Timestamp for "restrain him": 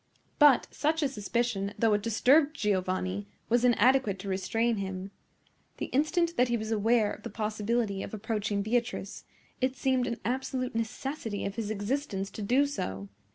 4.27-5.11